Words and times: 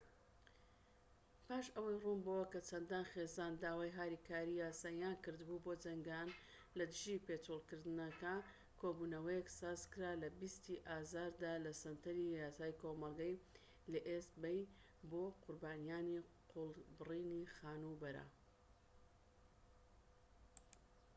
پاش 1.47 1.65
ئەوەی 1.75 2.01
ڕوون 2.03 2.19
بۆوە 2.25 2.45
کە 2.53 2.59
چەندان 2.69 3.05
خێزان 3.11 3.53
داوای 3.63 3.95
هاریکاریی 3.99 4.59
یاساییان 4.63 5.15
کردبوو 5.23 5.63
بۆ 5.65 5.73
جەنگان 5.83 6.27
لە 6.77 6.85
دژی 6.91 7.23
پێچۆڵکردنەکە، 7.25 8.35
کۆبوونەوەیەک 8.79 9.47
سازکرا 9.59 10.11
لە 10.21 10.29
٢٠ 10.39 10.63
ی 10.73 10.77
ئازاردا 10.87 11.53
لە 11.65 11.71
سەنتەری 11.81 12.33
یاسای 12.41 12.77
کۆمەڵگە 12.81 13.33
لە 13.91 13.99
ئیست 14.07 14.33
بەی 14.43 14.61
بۆ 15.09 15.23
قوربانیانی 15.43 16.25
قۆڵبرینی 16.51 17.43
خانوبەرەکە 17.55 18.25